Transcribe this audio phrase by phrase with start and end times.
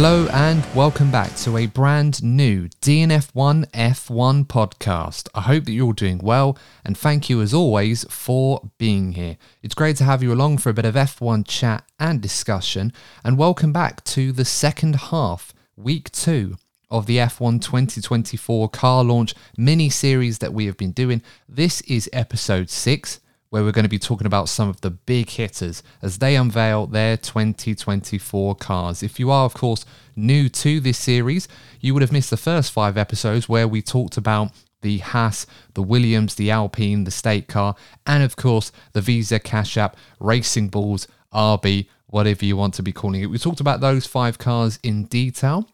[0.00, 5.28] Hello and welcome back to a brand new DNF1 F1 podcast.
[5.34, 9.38] I hope that you're all doing well and thank you as always for being here.
[9.60, 12.92] It's great to have you along for a bit of F1 chat and discussion
[13.24, 16.56] and welcome back to the second half, week 2
[16.92, 21.22] of the F1 2024 car launch mini series that we have been doing.
[21.48, 23.18] This is episode 6
[23.50, 26.86] where we're going to be talking about some of the big hitters as they unveil
[26.86, 29.02] their 2024 cars.
[29.02, 31.48] If you are, of course, new to this series,
[31.80, 35.82] you would have missed the first five episodes where we talked about the Haas, the
[35.82, 37.74] Williams, the Alpine, the Stake Car,
[38.06, 42.92] and of course the Visa Cash App, Racing Bulls, RB, whatever you want to be
[42.92, 43.26] calling it.
[43.26, 45.68] We talked about those five cars in detail.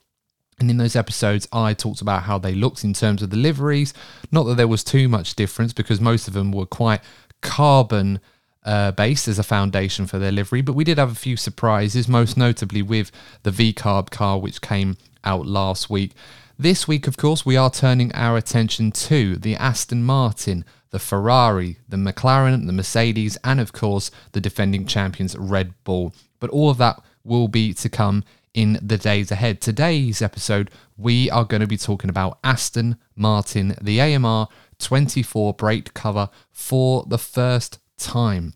[0.60, 3.92] And in those episodes, I talked about how they looked in terms of the liveries.
[4.30, 7.00] Not that there was too much difference because most of them were quite
[7.44, 8.18] carbon
[8.64, 12.08] uh, based as a foundation for their livery, but we did have a few surprises,
[12.08, 13.12] most notably with
[13.44, 16.12] the VCARB car, which came out last week.
[16.58, 21.78] This week, of course, we are turning our attention to the Aston Martin, the Ferrari,
[21.88, 26.14] the McLaren, the Mercedes, and of course, the defending champions Red Bull.
[26.40, 28.24] But all of that will be to come
[28.54, 29.60] in the days ahead.
[29.60, 34.48] Today's episode, we are going to be talking about Aston Martin, the AMR
[34.84, 38.54] 24 break cover for the first time.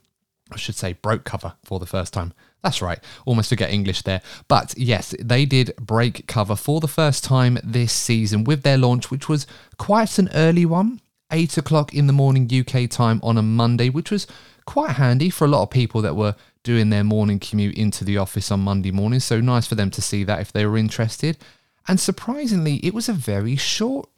[0.53, 2.33] I should say broke cover for the first time.
[2.63, 4.21] That's right, almost forget English there.
[4.47, 9.11] But yes, they did break cover for the first time this season with their launch,
[9.11, 9.47] which was
[9.79, 11.01] quite an early one,
[11.31, 14.27] 8 o'clock in the morning UK time on a Monday, which was
[14.67, 18.19] quite handy for a lot of people that were doing their morning commute into the
[18.19, 19.21] office on Monday morning.
[19.21, 21.39] So nice for them to see that if they were interested.
[21.87, 24.09] And surprisingly, it was a very short,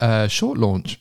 [0.00, 1.00] uh, short launch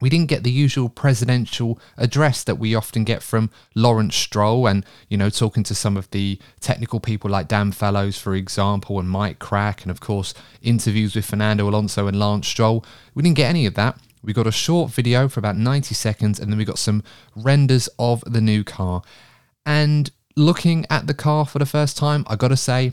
[0.00, 4.84] we didn't get the usual presidential address that we often get from Lawrence Stroll and,
[5.08, 9.08] you know, talking to some of the technical people like Dan Fallows, for example, and
[9.08, 12.84] Mike Krack, and of course, interviews with Fernando Alonso and Lance Stroll.
[13.14, 13.98] We didn't get any of that.
[14.22, 17.02] We got a short video for about 90 seconds, and then we got some
[17.34, 19.02] renders of the new car.
[19.64, 22.92] And looking at the car for the first time, I got to say,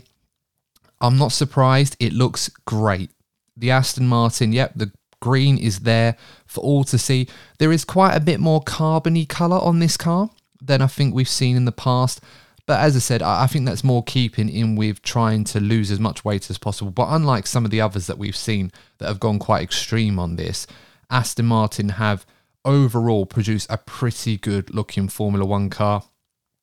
[1.00, 1.96] I'm not surprised.
[2.00, 3.10] It looks great.
[3.56, 4.90] The Aston Martin, yep, the
[5.24, 7.26] green is there for all to see.
[7.58, 10.28] There is quite a bit more carbony colour on this car
[10.60, 12.20] than I think we've seen in the past.
[12.66, 15.98] But as I said, I think that's more keeping in with trying to lose as
[15.98, 16.90] much weight as possible.
[16.90, 20.36] But unlike some of the others that we've seen that have gone quite extreme on
[20.36, 20.66] this,
[21.10, 22.26] Aston Martin have
[22.66, 26.04] overall produced a pretty good looking Formula One car.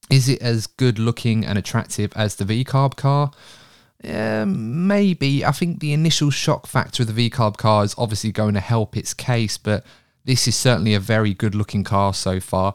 [0.09, 3.31] Is it as good looking and attractive as the VCARB car?
[4.03, 5.45] Um, maybe.
[5.45, 8.97] I think the initial shock factor of the VCARB car is obviously going to help
[8.97, 9.85] its case, but
[10.25, 12.73] this is certainly a very good looking car so far.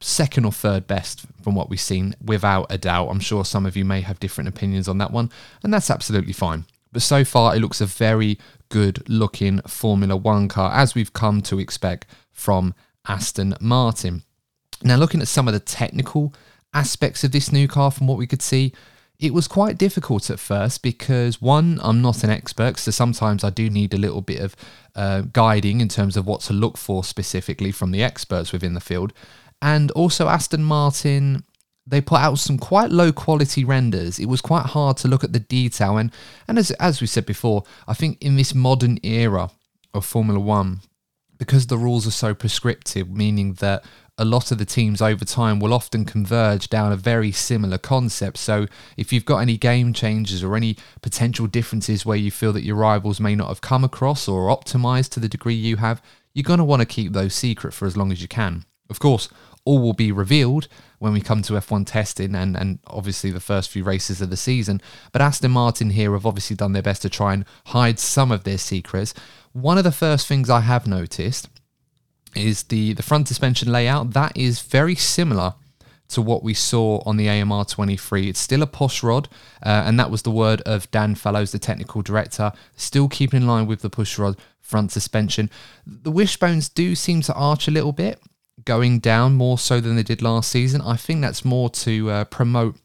[0.00, 3.08] Second or third best from what we've seen, without a doubt.
[3.08, 5.30] I'm sure some of you may have different opinions on that one,
[5.62, 6.66] and that's absolutely fine.
[6.92, 8.38] But so far, it looks a very
[8.68, 12.74] good looking Formula One car, as we've come to expect from
[13.08, 14.22] Aston Martin.
[14.82, 16.34] Now, looking at some of the technical
[16.74, 18.72] aspects of this new car from what we could see,
[19.18, 23.50] it was quite difficult at first because one, I'm not an expert, so sometimes I
[23.50, 24.56] do need a little bit of
[24.94, 28.80] uh, guiding in terms of what to look for specifically from the experts within the
[28.80, 29.12] field.
[29.62, 31.44] And also, Aston Martin,
[31.86, 34.18] they put out some quite low quality renders.
[34.18, 35.96] It was quite hard to look at the detail.
[35.96, 36.12] And,
[36.46, 39.50] and as, as we said before, I think in this modern era
[39.94, 40.80] of Formula One,
[41.38, 43.84] because the rules are so prescriptive, meaning that
[44.18, 48.38] a lot of the teams over time will often converge down a very similar concept.
[48.38, 48.66] So
[48.96, 52.76] if you've got any game changes or any potential differences where you feel that your
[52.76, 56.02] rivals may not have come across or optimized to the degree you have,
[56.32, 58.64] you're going to want to keep those secret for as long as you can.
[58.88, 59.28] Of course,
[59.64, 63.68] all will be revealed when we come to F1 testing and, and obviously the first
[63.68, 64.80] few races of the season.
[65.12, 68.44] But Aston Martin here have obviously done their best to try and hide some of
[68.44, 69.12] their secrets.
[69.52, 71.48] One of the first things I have noticed
[72.36, 74.12] is the, the front suspension layout.
[74.12, 75.54] That is very similar
[76.08, 78.28] to what we saw on the AMR 23.
[78.28, 79.28] It's still a push rod,
[79.62, 83.46] uh, and that was the word of Dan Fallows, the technical director, still keeping in
[83.46, 85.50] line with the push rod front suspension.
[85.86, 88.20] The wishbones do seem to arch a little bit,
[88.64, 90.80] going down more so than they did last season.
[90.80, 92.76] I think that's more to uh, promote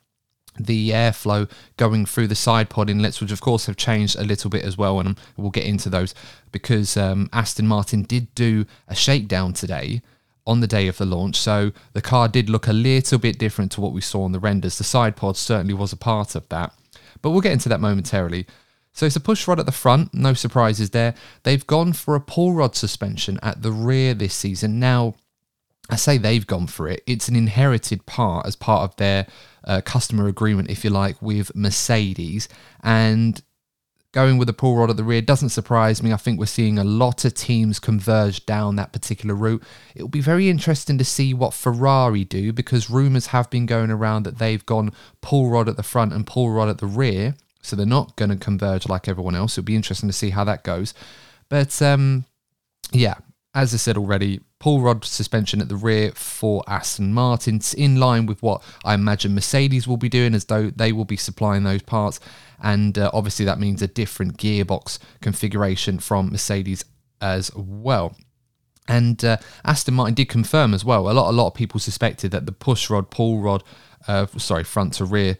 [0.60, 4.50] the airflow going through the side pod inlets, which of course have changed a little
[4.50, 6.14] bit as well, and we'll get into those
[6.52, 10.02] because um, Aston Martin did do a shakedown today
[10.46, 13.72] on the day of the launch, so the car did look a little bit different
[13.72, 14.78] to what we saw on the renders.
[14.78, 16.74] The side pod certainly was a part of that,
[17.22, 18.46] but we'll get into that momentarily.
[18.94, 21.14] So it's a push rod at the front, no surprises there.
[21.44, 24.80] They've gone for a pull rod suspension at the rear this season.
[24.80, 25.16] Now,
[25.90, 27.04] I say they've gone for it.
[27.06, 29.28] It's an inherited part as part of their
[29.64, 32.48] uh, customer agreement, if you like, with Mercedes.
[32.82, 33.42] And
[34.14, 36.12] going with a pull rod at the rear doesn't surprise me.
[36.12, 39.64] I think we're seeing a lot of teams converge down that particular route.
[39.96, 43.92] It will be very interesting to see what Ferrari do because rumours have been going
[43.92, 44.92] around that they've gone
[45.22, 47.36] pull rod at the front and pull rod at the rear.
[47.62, 49.54] So they're not going to converge like everyone else.
[49.54, 50.94] It'll be interesting to see how that goes.
[51.48, 52.26] But um,
[52.92, 53.16] yeah,
[53.54, 58.26] as I said already, pull rod suspension at the rear for Aston Martin, in line
[58.26, 61.82] with what I imagine Mercedes will be doing, as though they will be supplying those
[61.82, 62.20] parts.
[62.64, 66.86] And uh, obviously, that means a different gearbox configuration from Mercedes
[67.20, 68.16] as well.
[68.88, 71.10] And uh, Aston Martin did confirm as well.
[71.10, 73.64] A lot, a lot of people suspected that the push rod, pull rod,
[74.08, 75.38] uh, sorry, front to rear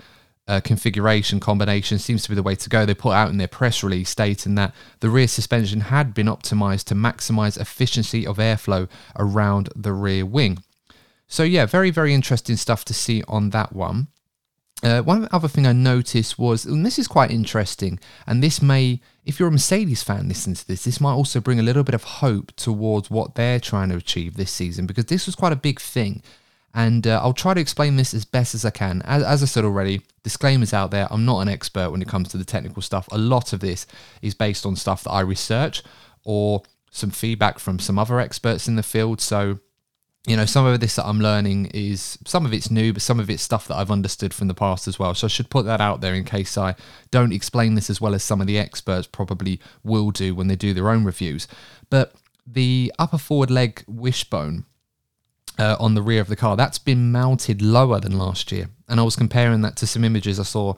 [0.52, 2.86] uh, configuration combination seems to be the way to go.
[2.86, 6.84] They put out in their press release stating that the rear suspension had been optimized
[6.86, 10.62] to maximize efficiency of airflow around the rear wing.
[11.26, 14.10] So, yeah, very, very interesting stuff to see on that one.
[14.84, 17.98] Uh, one other thing I noticed was, and this is quite interesting,
[18.28, 21.60] and this may, if you're a Mercedes fan listening to this, this might also bring
[21.60, 25.28] a little bit of hope towards what they're trying to achieve this season because this
[25.28, 26.22] was quite a big thing.
[26.74, 29.02] And uh, I'll try to explain this as best as I can.
[29.04, 31.08] As, as, I said already, disclaimers out there.
[31.12, 33.08] I'm not an expert when it comes to the technical stuff.
[33.12, 33.86] A lot of this
[34.22, 35.84] is based on stuff that I research
[36.24, 39.22] or some feedback from some other experts in the field.
[39.22, 39.60] So,
[40.28, 43.20] you know, some of this that I'm learning is some of it's new, but some
[43.20, 45.16] of it's stuff that I've understood from the past as well.
[45.16, 46.76] So I should put that out there in case I
[47.10, 50.56] don't explain this as well as some of the experts probably will do when they
[50.56, 51.48] do their own reviews.
[51.90, 52.14] But
[52.46, 54.66] the upper forward leg wishbone
[55.58, 56.56] uh, on the rear of the car.
[56.56, 58.70] That's been mounted lower than last year.
[58.88, 60.76] And I was comparing that to some images I saw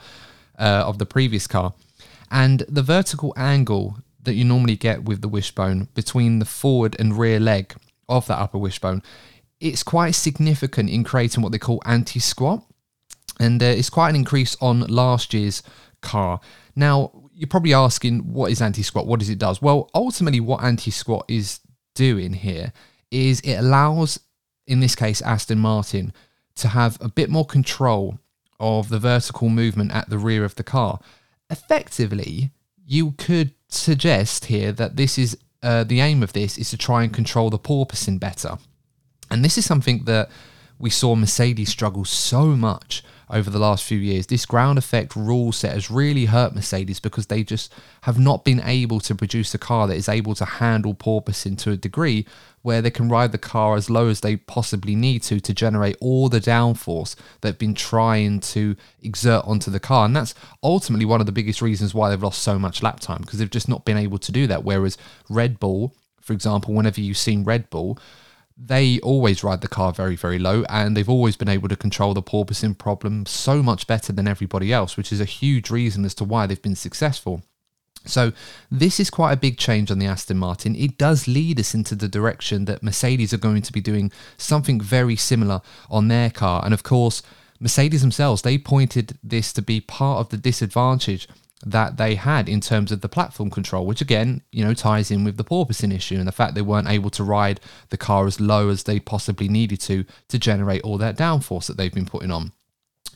[0.57, 1.73] uh, of the previous car.
[2.31, 7.17] And the vertical angle that you normally get with the wishbone between the forward and
[7.17, 7.75] rear leg
[8.09, 9.03] of that upper wishbone,
[9.59, 12.63] it's quite significant in creating what they call anti squat.
[13.39, 15.63] And uh, it's quite an increase on last year's
[16.01, 16.39] car.
[16.75, 19.07] Now, you're probably asking, what is anti squat?
[19.07, 19.61] What does it does?
[19.61, 21.59] Well, ultimately, what anti squat is
[21.95, 22.73] doing here
[23.11, 24.19] is it allows
[24.67, 26.13] in this case Aston Martin,
[26.55, 28.19] to have a bit more control
[28.59, 30.99] of the vertical movement at the rear of the car.
[31.49, 32.51] Effectively,
[32.85, 37.03] you could suggest here that this is uh, the aim of this is to try
[37.03, 38.57] and control the porpoising better.
[39.31, 40.29] And this is something that
[40.77, 44.27] we saw Mercedes struggle so much over the last few years.
[44.27, 48.61] This ground effect rule set has really hurt Mercedes because they just have not been
[48.61, 52.25] able to produce a car that is able to handle porpoising to a degree
[52.61, 55.97] where they can ride the car as low as they possibly need to to generate
[55.99, 60.05] all the downforce they've been trying to exert onto the car.
[60.05, 63.21] And that's ultimately one of the biggest reasons why they've lost so much lap time
[63.21, 64.63] because they've just not been able to do that.
[64.63, 64.97] Whereas
[65.29, 67.99] Red Bull, for example, whenever you've seen Red Bull,
[68.57, 72.13] they always ride the car very, very low, and they've always been able to control
[72.13, 76.13] the porpoising problem so much better than everybody else, which is a huge reason as
[76.15, 77.43] to why they've been successful.
[78.05, 78.33] So,
[78.69, 80.75] this is quite a big change on the Aston Martin.
[80.75, 84.81] It does lead us into the direction that Mercedes are going to be doing something
[84.81, 86.63] very similar on their car.
[86.65, 87.23] And of course,
[87.61, 91.29] Mercedes themselves, they pointed this to be part of the disadvantage
[91.65, 95.23] that they had in terms of the platform control, which again, you know, ties in
[95.23, 98.39] with the porpoising issue and the fact they weren't able to ride the car as
[98.39, 102.31] low as they possibly needed to to generate all that downforce that they've been putting
[102.31, 102.51] on.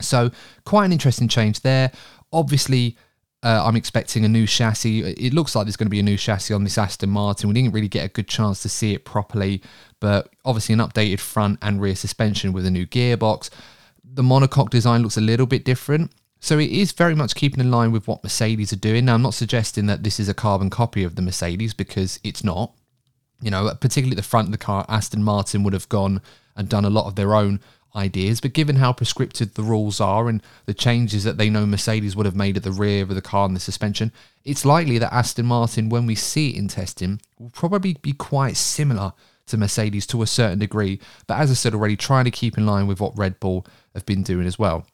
[0.00, 0.30] So,
[0.64, 1.90] quite an interesting change there.
[2.32, 2.96] Obviously,
[3.42, 5.00] uh, I'm expecting a new chassis.
[5.00, 7.48] It looks like there's going to be a new chassis on this Aston Martin.
[7.48, 9.62] We didn't really get a good chance to see it properly,
[10.00, 13.50] but obviously, an updated front and rear suspension with a new gearbox.
[14.04, 16.12] The monocoque design looks a little bit different.
[16.40, 19.04] So it is very much keeping in line with what Mercedes are doing.
[19.06, 22.44] Now, I'm not suggesting that this is a carbon copy of the Mercedes because it's
[22.44, 22.72] not.
[23.40, 26.20] you know, particularly at the front of the car, Aston Martin would have gone
[26.56, 27.60] and done a lot of their own
[27.94, 28.40] ideas.
[28.40, 32.26] But given how prescriptive the rules are and the changes that they know Mercedes would
[32.26, 34.12] have made at the rear of the car and the suspension,
[34.44, 38.56] it's likely that Aston Martin, when we see it in testing, will probably be quite
[38.56, 39.12] similar
[39.46, 41.00] to Mercedes to a certain degree.
[41.26, 44.04] But as I said already, trying to keep in line with what Red Bull have
[44.04, 44.84] been doing as well.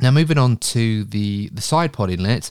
[0.00, 2.50] Now, moving on to the, the side pod inlet,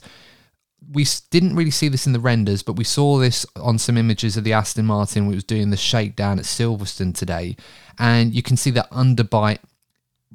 [0.92, 4.36] we didn't really see this in the renders, but we saw this on some images
[4.36, 7.56] of the Aston Martin, which was doing the shakedown at Silverstone today.
[7.98, 9.60] And you can see the underbite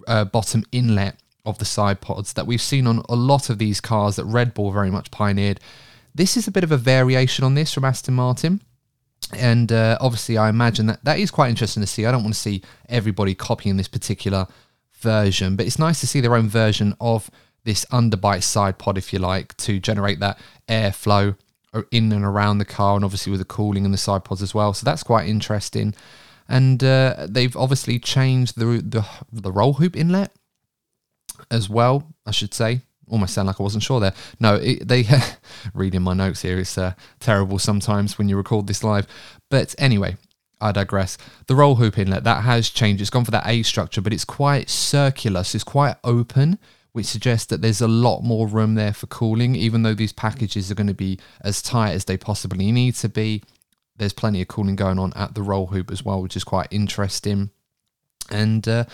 [0.07, 3.81] uh, bottom inlet of the side pods that we've seen on a lot of these
[3.81, 5.59] cars that Red Bull very much pioneered.
[6.13, 8.61] This is a bit of a variation on this from Aston Martin.
[9.33, 12.05] And uh, obviously, I imagine that that is quite interesting to see.
[12.05, 14.47] I don't want to see everybody copying this particular
[15.01, 17.29] version, but it's nice to see their own version of
[17.63, 21.36] this underbite side pod, if you like, to generate that airflow
[21.91, 24.53] in and around the car, and obviously with the cooling and the side pods as
[24.53, 24.74] well.
[24.74, 25.94] So that's quite interesting.
[26.48, 30.32] And uh, they've obviously changed the, the the roll hoop inlet
[31.51, 32.12] as well.
[32.25, 32.82] I should say.
[33.08, 34.13] Almost sound like I wasn't sure there.
[34.39, 35.06] No, it, they
[35.74, 39.08] reading my notes here is uh, terrible sometimes when you record this live.
[39.50, 40.18] But anyway,
[40.61, 41.17] I digress.
[41.47, 43.01] The roll hoop inlet that has changed.
[43.01, 46.59] It's gone for that A structure, but it's quite circular, so it's quite open,
[46.91, 49.55] which suggests that there's a lot more room there for cooling.
[49.55, 53.09] Even though these packages are going to be as tight as they possibly need to
[53.09, 53.43] be,
[53.95, 56.67] there's plenty of cooling going on at the roll hoop as well, which is quite
[56.71, 57.51] interesting.
[58.29, 58.85] And uh,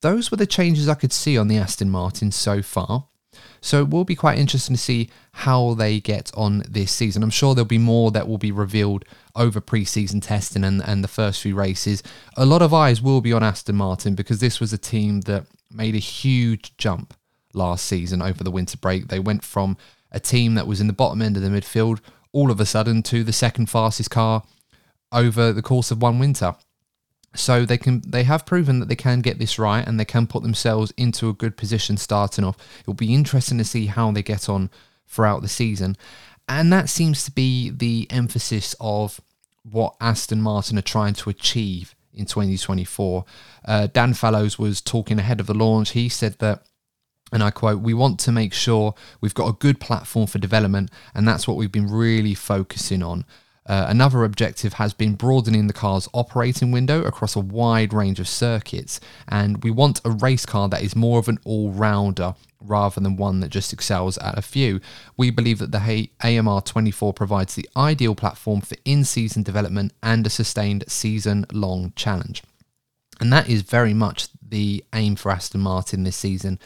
[0.00, 3.06] those were the changes I could see on the Aston Martin so far.
[3.60, 7.22] So it will be quite interesting to see how they get on this season.
[7.22, 11.08] I'm sure there'll be more that will be revealed over pre-season testing and, and the
[11.08, 12.02] first few races.
[12.36, 15.46] A lot of eyes will be on Aston Martin because this was a team that
[15.70, 17.14] made a huge jump
[17.52, 19.08] last season over the winter break.
[19.08, 19.76] They went from
[20.12, 22.00] a team that was in the bottom end of the midfield
[22.32, 24.42] all of a sudden to the second fastest car
[25.10, 26.54] over the course of one winter.
[27.36, 30.26] So they can they have proven that they can get this right and they can
[30.26, 32.56] put themselves into a good position starting off.
[32.80, 34.70] It'll be interesting to see how they get on
[35.06, 35.96] throughout the season.
[36.48, 39.20] And that seems to be the emphasis of
[39.70, 43.24] what Aston Martin are trying to achieve in 2024.
[43.64, 45.90] Uh, Dan Fallows was talking ahead of the launch.
[45.90, 46.62] He said that,
[47.32, 50.90] and I quote, We want to make sure we've got a good platform for development,
[51.14, 53.24] and that's what we've been really focusing on.
[53.66, 58.28] Uh, another objective has been broadening the car's operating window across a wide range of
[58.28, 63.00] circuits, and we want a race car that is more of an all rounder rather
[63.00, 64.80] than one that just excels at a few.
[65.16, 70.26] We believe that the AMR 24 provides the ideal platform for in season development and
[70.26, 72.42] a sustained season long challenge.
[73.20, 76.58] And that is very much the aim for Aston Martin this season.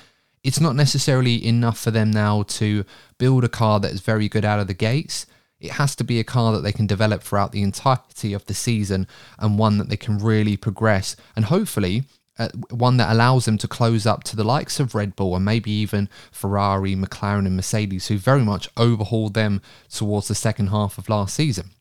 [0.43, 2.85] It's not necessarily enough for them now to
[3.19, 5.27] build a car that is very good out of the gates
[5.61, 8.55] it has to be a car that they can develop throughout the entirety of the
[8.55, 9.07] season
[9.39, 12.05] and one that they can really progress and hopefully
[12.39, 15.45] uh, one that allows them to close up to the likes of Red Bull and
[15.45, 20.97] maybe even Ferrari, McLaren, and Mercedes, who very much overhauled them towards the second half
[20.97, 21.73] of last season.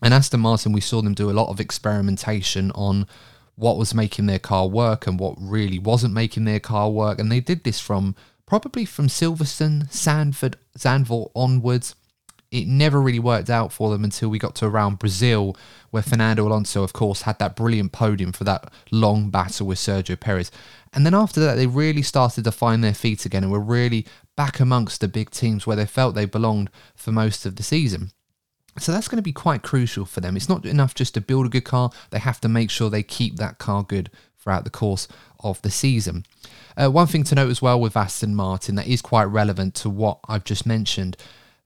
[0.00, 3.08] And Aston Martin, we saw them do a lot of experimentation on
[3.56, 7.18] what was making their car work and what really wasn't making their car work.
[7.18, 8.14] And they did this from
[8.46, 11.96] probably from Silverstone, Zandvoort, Zandvoort onwards
[12.50, 15.56] it never really worked out for them until we got to around Brazil,
[15.90, 20.18] where Fernando Alonso, of course, had that brilliant podium for that long battle with Sergio
[20.18, 20.50] Perez.
[20.92, 24.06] And then after that, they really started to find their feet again and were really
[24.36, 28.12] back amongst the big teams where they felt they belonged for most of the season.
[28.78, 30.36] So that's going to be quite crucial for them.
[30.36, 33.02] It's not enough just to build a good car, they have to make sure they
[33.02, 35.08] keep that car good throughout the course
[35.40, 36.24] of the season.
[36.76, 39.90] Uh, one thing to note as well with Aston Martin that is quite relevant to
[39.90, 41.16] what I've just mentioned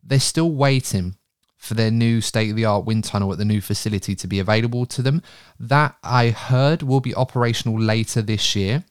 [0.03, 1.17] they're still waiting
[1.57, 4.41] for their new state of the art wind tunnel at the new facility to be
[4.41, 5.23] available to them.
[5.61, 8.85] That I heard will be operational later this year.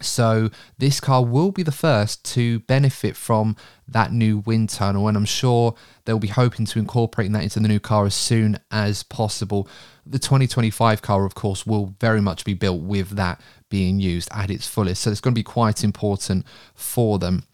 [0.00, 3.56] So this car will be the first to benefit from
[3.86, 7.68] that new wind tunnel, and I'm sure they'll be hoping to incorporate that into the
[7.68, 9.68] new car as soon as possible.
[10.04, 14.50] The 2025 car, of course, will very much be built with that being used at
[14.50, 15.02] its fullest.
[15.02, 17.44] So it's going to be quite important for them.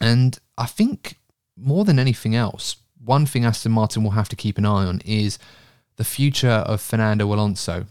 [0.00, 1.16] And I think
[1.56, 5.00] more than anything else, one thing Aston Martin will have to keep an eye on
[5.04, 5.38] is
[5.96, 7.86] the future of Fernando Alonso.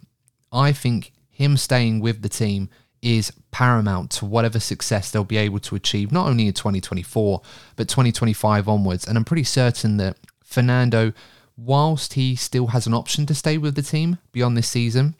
[0.51, 2.69] I think him staying with the team
[3.01, 7.41] is paramount to whatever success they'll be able to achieve, not only in 2024,
[7.75, 9.07] but 2025 onwards.
[9.07, 11.13] And I'm pretty certain that Fernando,
[11.55, 15.15] whilst he still has an option to stay with the team beyond this season,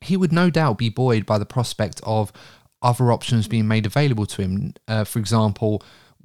[0.00, 2.32] he would no doubt be buoyed by the prospect of
[2.82, 4.74] other options being made available to him.
[4.86, 5.82] Uh, for example,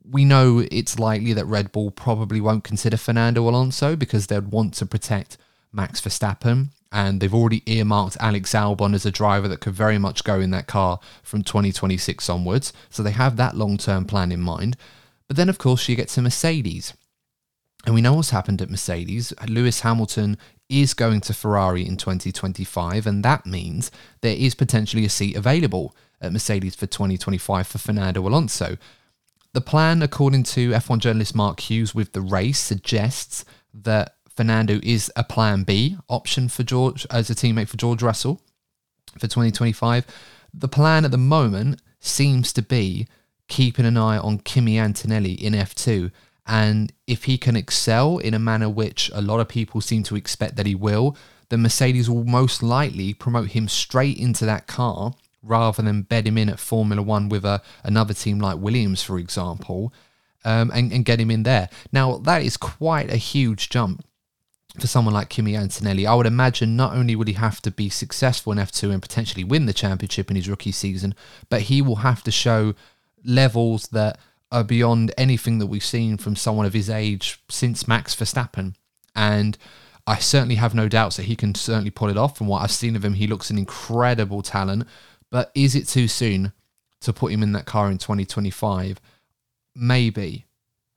[0.10, 4.74] we know it's likely that Red Bull probably won't consider Fernando Alonso because they'd want
[4.76, 5.38] to protect
[5.72, 6.70] Max Verstappen.
[6.92, 10.50] And they've already earmarked Alex Albon as a driver that could very much go in
[10.52, 12.74] that car from 2026 onwards.
[12.90, 14.76] So they have that long term plan in mind.
[15.28, 16.94] But then, of course, you get to Mercedes.
[17.86, 19.34] And we know what's happened at Mercedes.
[19.48, 20.38] Lewis Hamilton
[20.68, 25.96] is going to Ferrari in 2025, and that means there is potentially a seat available
[26.22, 28.78] at Mercedes for 2025 for Fernando Alonso.
[29.54, 35.12] The plan, according to F1 journalist Mark Hughes with the race, suggests that Fernando is
[35.16, 38.42] a plan B option for George as a teammate for George Russell
[39.14, 40.06] for 2025.
[40.54, 43.08] The plan at the moment seems to be
[43.48, 46.12] keeping an eye on Kimi Antonelli in F2
[46.46, 50.16] and if he can excel in a manner which a lot of people seem to
[50.16, 51.16] expect that he will,
[51.50, 56.38] then Mercedes will most likely promote him straight into that car rather than bed him
[56.38, 59.94] in at Formula One with a, another team like Williams, for example,
[60.46, 61.70] um, and, and get him in there.
[61.92, 64.06] Now, that is quite a huge jump
[64.80, 66.06] for someone like Kimi Antonelli.
[66.06, 69.44] I would imagine not only would he have to be successful in F2 and potentially
[69.44, 71.16] win the championship in his rookie season,
[71.50, 72.76] but he will have to show
[73.24, 74.20] levels that
[74.52, 78.76] are beyond anything that we've seen from someone of his age since Max Verstappen.
[79.16, 79.58] And
[80.08, 82.38] I certainly have no doubts that he can certainly pull it off.
[82.38, 84.88] From what I've seen of him, he looks an incredible talent.
[85.32, 86.54] But is it too soon
[87.02, 89.00] to put him in that car in 2025?
[89.76, 90.46] Maybe.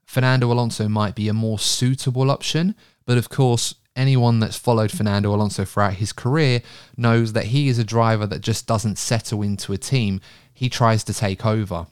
[0.06, 2.74] Fernando Alonso might be a more suitable option.
[3.06, 6.62] But of course, anyone that's followed Fernando Alonso throughout his career
[6.96, 10.20] knows that he is a driver that just doesn't settle into a team.
[10.52, 11.86] He tries to take over.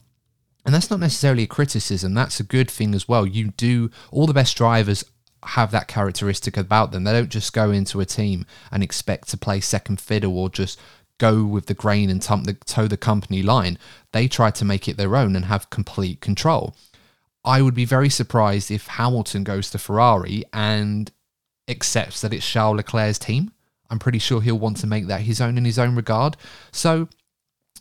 [0.64, 3.26] And that's not necessarily a criticism, that's a good thing as well.
[3.26, 5.04] You do, all the best drivers
[5.42, 7.04] have that characteristic about them.
[7.04, 10.78] They don't just go into a team and expect to play second fiddle or just
[11.20, 13.78] go with the grain and the, toe the company line.
[14.10, 16.74] They try to make it their own and have complete control.
[17.44, 21.12] I would be very surprised if Hamilton goes to Ferrari and
[21.68, 23.52] accepts that it's Charles Leclerc's team.
[23.88, 26.36] I'm pretty sure he'll want to make that his own in his own regard.
[26.72, 27.08] So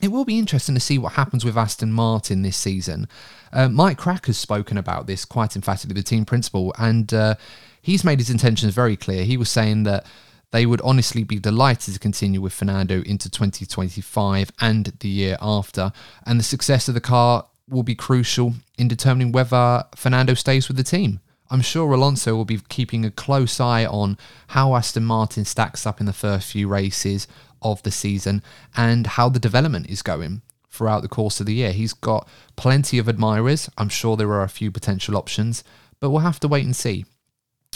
[0.02, 3.08] it will be interesting to see what happens with Aston Martin this season.
[3.52, 7.36] Uh, Mike Krack has spoken about this quite emphatically, the team principal, and uh,
[7.82, 9.24] he's made his intentions very clear.
[9.24, 10.06] He was saying that
[10.52, 15.92] they would honestly be delighted to continue with Fernando into 2025 and the year after,
[16.26, 20.78] and the success of the car will be crucial in determining whether Fernando stays with
[20.78, 21.20] the team.
[21.52, 26.00] I'm sure Alonso will be keeping a close eye on how Aston Martin stacks up
[26.00, 27.28] in the first few races,
[27.62, 28.42] of the season
[28.76, 31.72] and how the development is going throughout the course of the year.
[31.72, 33.70] He's got plenty of admirers.
[33.78, 35.64] I'm sure there are a few potential options,
[36.00, 37.06] but we'll have to wait and see.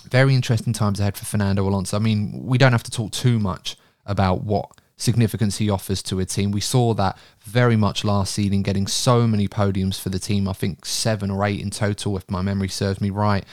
[0.10, 1.98] Very interesting times ahead for Fernando Alonso.
[1.98, 6.20] I mean, we don't have to talk too much about what significance he offers to
[6.20, 6.52] a team.
[6.52, 10.48] We saw that very much last season, getting so many podiums for the team.
[10.48, 13.46] I think seven or eight in total, if my memory serves me right.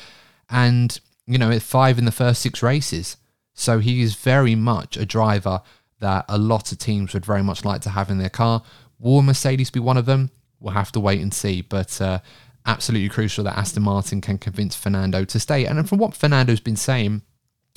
[0.49, 3.17] And, you know, five in the first six races.
[3.55, 5.63] So he is very much a driver
[6.01, 8.63] that a lot of teams would very much like to have in their car.
[8.99, 10.31] Will Mercedes be one of them?
[10.59, 11.63] We'll have to wait and see.
[11.63, 12.21] But uh,
[12.67, 15.65] absolutely crucial that Aston Martin can convince Fernando to stay.
[15.65, 17.23] And from what Fernando's been saying,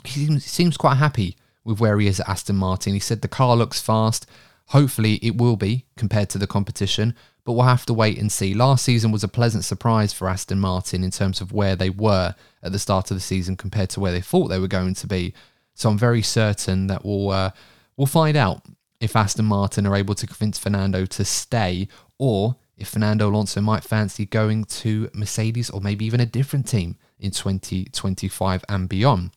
[0.03, 2.93] he seems, quite happy with where he is at Aston Martin.
[2.93, 4.25] He said the car looks fast.
[4.67, 7.15] Hopefully, it will be compared to the competition,
[7.45, 8.53] but we'll have to wait and see.
[8.53, 12.35] Last season was a pleasant surprise for Aston Martin in terms of where they were
[12.61, 15.07] at the start of the season compared to where they thought they were going to
[15.07, 15.33] be.
[15.73, 17.51] So I'm very certain that we'll uh,
[17.97, 18.65] We'll find out
[18.99, 23.83] if Aston Martin are able to convince Fernando to stay or if Fernando Alonso might
[23.83, 29.31] fancy going to Mercedes or maybe even a different team in 2025 and beyond.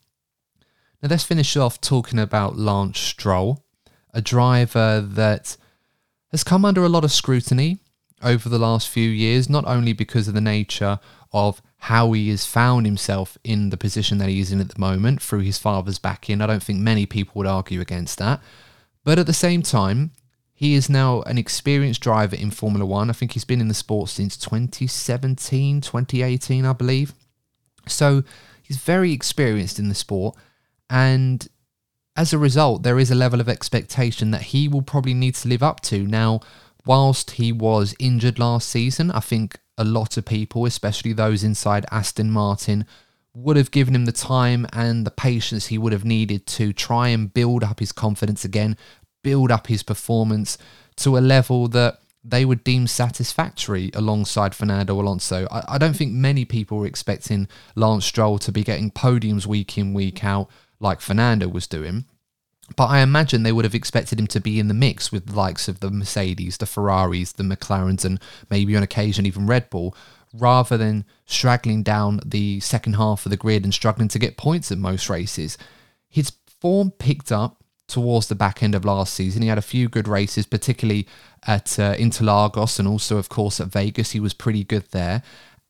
[1.02, 3.64] Now, let's finish off talking about Lance Stroll,
[4.14, 5.56] a driver that
[6.32, 7.78] has come under a lot of scrutiny
[8.22, 10.98] over the last few years, not only because of the nature
[11.32, 14.80] of how he has found himself in the position that he is in at the
[14.80, 16.40] moment through his father's backing.
[16.40, 18.40] I don't think many people would argue against that.
[19.04, 20.12] But at the same time,
[20.56, 23.10] he is now an experienced driver in Formula One.
[23.10, 27.12] I think he's been in the sport since 2017, 2018, I believe.
[27.86, 28.24] So
[28.62, 30.34] he's very experienced in the sport.
[30.88, 31.46] And
[32.16, 35.48] as a result, there is a level of expectation that he will probably need to
[35.48, 36.06] live up to.
[36.06, 36.40] Now,
[36.86, 41.84] whilst he was injured last season, I think a lot of people, especially those inside
[41.90, 42.86] Aston Martin,
[43.34, 47.08] would have given him the time and the patience he would have needed to try
[47.08, 48.78] and build up his confidence again,
[49.26, 50.56] build up his performance
[50.94, 55.48] to a level that they would deem satisfactory alongside Fernando Alonso.
[55.50, 59.76] I, I, don't think many people were expecting Lance Stroll to be getting podiums week
[59.76, 62.04] in, week out like Fernando was doing.
[62.76, 65.34] But I imagine they would have expected him to be in the mix with the
[65.34, 69.96] likes of the Mercedes, the Ferraris, the McLarens, and maybe on occasion even Red Bull,
[70.32, 74.70] rather than straggling down the second half of the grid and struggling to get points
[74.70, 75.58] at most races.
[76.08, 79.42] His form picked up towards the back end of last season.
[79.42, 81.06] He had a few good races, particularly
[81.46, 84.12] at uh, Interlagos and also, of course, at Vegas.
[84.12, 85.22] He was pretty good there.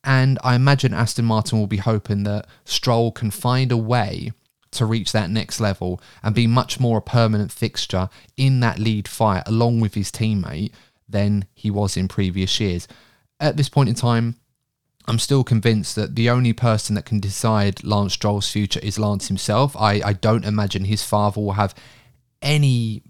[0.02, 4.32] And I imagine Aston Martin will be hoping that Stroll can find a way
[4.72, 9.08] to reach that next level and be much more a permanent fixture in that lead
[9.08, 10.72] fight along with his teammate
[11.08, 12.86] than he was in previous years.
[13.40, 14.36] At this point in time,
[15.08, 19.28] I'm still convinced that the only person that can decide Lance Stroll's future is Lance
[19.28, 19.76] himself.
[19.76, 21.74] I, I don't imagine his father will have
[22.42, 23.02] any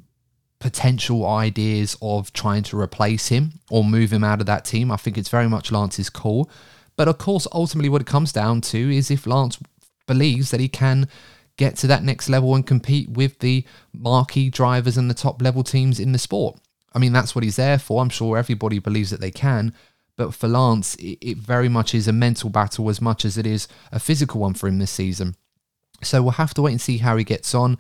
[0.59, 4.91] potential ideas of trying to replace him or move him out of that team.
[4.91, 6.51] I think it's very much Lance's call.
[6.97, 9.59] But of course, ultimately, what it comes down to is if Lance
[10.07, 11.09] believes that he can
[11.57, 15.63] get to that next level and compete with the marquee drivers and the top level
[15.63, 16.59] teams in the sport.
[16.93, 18.01] I mean, that's what he's there for.
[18.01, 19.75] I'm sure everybody believes that they can.
[20.17, 23.69] But for Lance, it, very much is a mental battle as much as it is
[23.93, 25.37] a physical one for him this season.
[26.03, 27.79] So we'll have to wait and see how he gets on.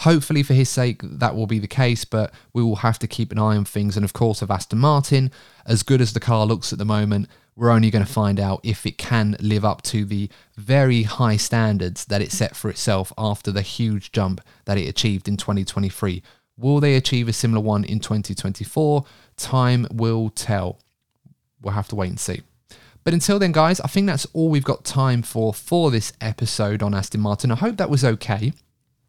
[0.00, 3.32] Hopefully, for his sake, that will be the case, but we will have to keep
[3.32, 3.96] an eye on things.
[3.96, 5.30] And of course, of Aston Martin,
[5.66, 8.60] as good as the car looks at the moment, we're only going to find out
[8.62, 13.12] if it can live up to the very high standards that it set for itself
[13.18, 16.22] after the huge jump that it achieved in 2023.
[16.56, 19.04] Will they achieve a similar one in 2024?
[19.36, 20.78] Time will tell.
[21.60, 22.40] We'll have to wait and see.
[23.04, 26.82] But until then, guys, I think that's all we've got time for for this episode
[26.82, 27.50] on Aston Martin.
[27.50, 28.54] I hope that was okay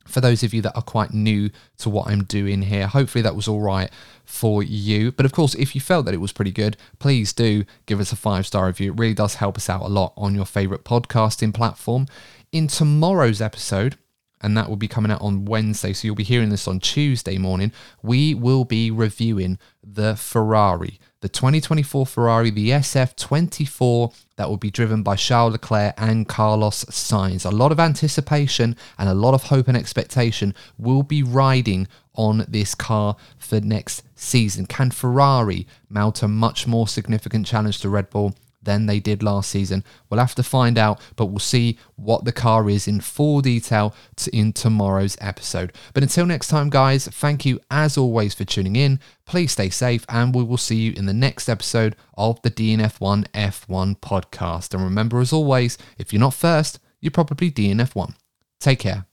[0.05, 2.87] for those of you that are quite new to what I'm doing here.
[2.87, 3.89] Hopefully that was all right
[4.25, 5.11] for you.
[5.11, 8.11] But of course, if you felt that it was pretty good, please do give us
[8.11, 8.91] a five star review.
[8.93, 12.07] It really does help us out a lot on your favorite podcasting platform.
[12.51, 13.97] In tomorrow's episode,
[14.41, 17.37] and that will be coming out on Wednesday, so you'll be hearing this on Tuesday
[17.37, 24.71] morning, we will be reviewing the Ferrari the 2024 Ferrari, the SF24, that will be
[24.71, 27.45] driven by Charles Leclerc and Carlos Sainz.
[27.45, 32.43] A lot of anticipation and a lot of hope and expectation will be riding on
[32.47, 34.65] this car for next season.
[34.65, 38.35] Can Ferrari mount a much more significant challenge to Red Bull?
[38.61, 39.83] Than they did last season.
[40.09, 43.95] We'll have to find out, but we'll see what the car is in full detail
[44.31, 45.73] in tomorrow's episode.
[45.93, 48.99] But until next time, guys, thank you as always for tuning in.
[49.25, 53.27] Please stay safe, and we will see you in the next episode of the DNF1
[53.33, 54.73] F1 podcast.
[54.73, 58.15] And remember, as always, if you're not first, you're probably DNF1.
[58.59, 59.05] Take care.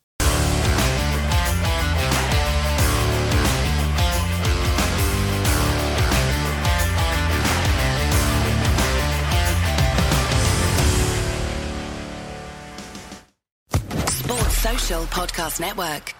[15.18, 16.14] Podcast Network.